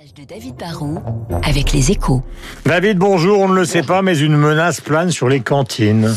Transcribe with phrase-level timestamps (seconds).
[0.00, 1.02] de David Barrault
[1.42, 2.22] avec les échos.
[2.64, 3.38] David, bonjour.
[3.40, 6.14] On ne le sait pas, mais une menace plane sur les cantines.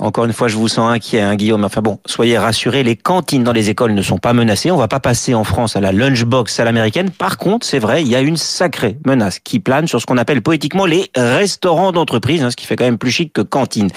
[0.00, 1.64] Encore une fois, je vous sens inquiet, hein, Guillaume.
[1.64, 4.72] Enfin bon, soyez rassurés, les cantines dans les écoles ne sont pas menacées.
[4.72, 7.10] On va pas passer en France à la lunchbox à l'américaine.
[7.10, 10.16] Par contre, c'est vrai, il y a une sacrée menace qui plane sur ce qu'on
[10.16, 13.90] appelle poétiquement les restaurants d'entreprise, hein, ce qui fait quand même plus chic que cantine.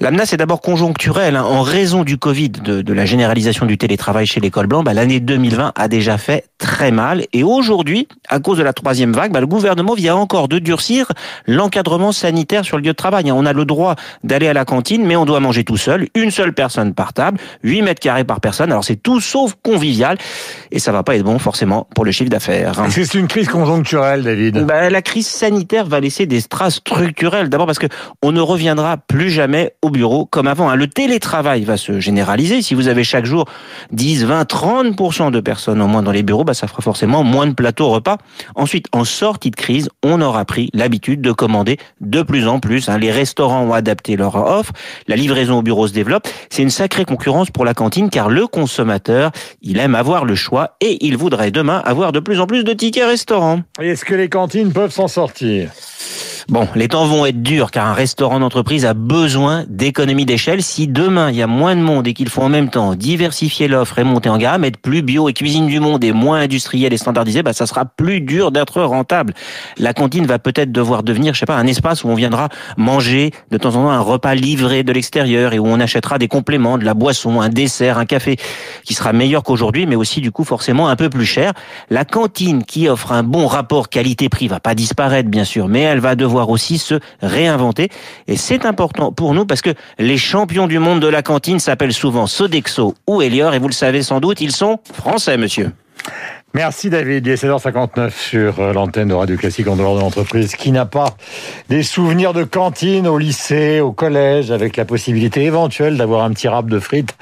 [0.00, 1.36] La menace est d'abord conjoncturelle.
[1.36, 1.44] Hein.
[1.44, 5.20] En raison du Covid, de, de, la généralisation du télétravail chez l'école blanc, bah, l'année
[5.20, 7.24] 2020 a déjà fait très mal.
[7.32, 11.12] Et aujourd'hui, à cause de la troisième vague, bah, le gouvernement vient encore de durcir
[11.46, 13.30] l'encadrement sanitaire sur le lieu de travail.
[13.32, 16.30] On a le droit d'aller à la cantine, mais on doit manger tout seul, une
[16.30, 18.70] seule personne par table, 8 mètres carrés par personne.
[18.70, 20.18] Alors c'est tout sauf convivial
[20.70, 22.82] et ça va pas être bon forcément pour le chiffre d'affaires.
[22.90, 24.64] C'est une crise conjoncturelle, David?
[24.64, 27.48] Bah, la crise sanitaire va laisser des strass structurelles.
[27.48, 27.86] D'abord parce que
[28.22, 30.68] on ne reviendra plus jamais au bureau comme avant.
[30.68, 30.76] Hein.
[30.76, 32.62] Le télétravail va se généraliser.
[32.62, 33.46] Si vous avez chaque jour
[33.92, 37.46] 10, 20, 30% de personnes en moins dans les bureaux, bah, ça fera forcément moins
[37.46, 38.16] de plateaux repas.
[38.54, 42.88] Ensuite, en sortie de crise, on aura pris l'habitude de commander de plus en plus.
[42.88, 42.96] Hein.
[42.96, 44.72] Les restaurants ont adapté leur offre.
[45.08, 46.26] La livraison au bureau se développe.
[46.48, 50.76] C'est une sacrée concurrence pour la cantine car le consommateur, il aime avoir le choix
[50.80, 53.60] et il voudrait demain avoir de plus en plus de tickets restaurants.
[53.78, 55.70] Est-ce que les cantines peuvent s'en sortir?
[56.48, 60.62] Bon, les temps vont être durs car un restaurant d'entreprise a besoin d'économies d'échelle.
[60.62, 63.68] Si demain il y a moins de monde et qu'il faut en même temps diversifier
[63.68, 66.94] l'offre et monter en gamme, être plus bio et cuisine du monde et moins industriel
[66.94, 69.34] et standardisé, bah ça sera plus dur d'être rentable.
[69.76, 73.30] La cantine va peut-être devoir devenir, je sais pas, un espace où on viendra manger
[73.50, 76.78] de temps en temps un repas livré de l'extérieur et où on achètera des compléments,
[76.78, 78.38] de la boisson, un dessert, un café
[78.84, 81.52] qui sera meilleur qu'aujourd'hui, mais aussi du coup forcément un peu plus cher.
[81.90, 86.00] La cantine qui offre un bon rapport qualité-prix va pas disparaître bien sûr, mais elle
[86.00, 87.88] va devoir aussi se réinventer.
[88.26, 91.92] Et c'est important pour nous parce que les champions du monde de la cantine s'appellent
[91.92, 95.70] souvent Sodexo ou Elior et vous le savez sans doute, ils sont français, monsieur.
[96.54, 97.26] Merci David.
[97.26, 100.56] Il est 16h59 sur euh, l'antenne de Radio Classique en dehors de l'entreprise.
[100.56, 101.14] Qui n'a pas
[101.68, 106.48] des souvenirs de cantine au lycée, au collège, avec la possibilité éventuelle d'avoir un petit
[106.48, 107.16] rap de frites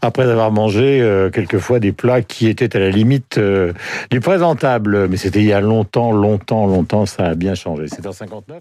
[0.00, 3.74] après avoir mangé euh, quelquefois des plats qui étaient à la limite euh,
[4.10, 5.08] du présentable.
[5.08, 7.04] Mais c'était il y a longtemps, longtemps, longtemps.
[7.04, 7.84] Ça a bien changé.
[7.84, 8.60] 7h59.